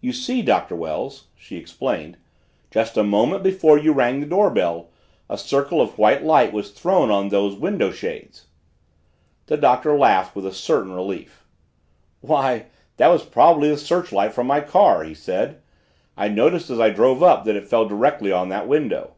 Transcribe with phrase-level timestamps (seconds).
[0.00, 2.18] "You see, Doctor Wells," she explained,
[2.70, 4.90] "just a moment before you rang the doorbell
[5.28, 8.46] a circle of white light was thrown on those window shades."
[9.46, 11.44] The Doctor laughed with a certain relief.
[12.20, 12.66] "Why,
[12.98, 15.60] that was probably the searchlight from my car!" he said.
[16.16, 19.14] "I noticed as I drove up that it fell directly on that window."